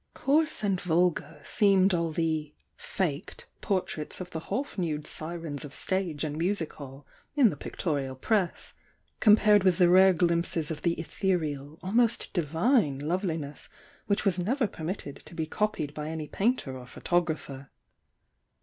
Coarse 0.15 0.63
and 0.63 0.81
vulgar 0.81 1.39
seemed 1.43 1.93
all 1.93 2.11
the 2.11 2.55
"faked" 2.75 3.45
portraits 3.61 4.19
of 4.19 4.31
the 4.31 4.39
half 4.49 4.75
nude 4.75 5.05
sirens 5.05 5.63
of 5.63 5.75
stage 5.75 6.23
and 6.23 6.39
music 6.39 6.73
hall 6.73 7.05
in 7.35 7.51
the 7.51 7.55
pictorial 7.55 8.15
press, 8.15 8.73
compared 9.19 9.63
with 9.63 9.77
the 9.77 9.89
rare 9.89 10.13
glimpses 10.13 10.71
of 10.71 10.81
the 10.81 10.99
ether 10.99 11.43
eal, 11.43 11.77
almost 11.83 12.33
divine 12.33 12.97
loveliness 12.97 13.69
which 14.07 14.25
was 14.25 14.39
never 14.39 14.65
per 14.65 14.83
mitted 14.83 15.17
to 15.23 15.35
be 15.35 15.45
copied 15.45 15.93
by 15.93 16.09
any 16.09 16.27
painter 16.27 16.75
or 16.75 16.87
photographer. 16.87 17.69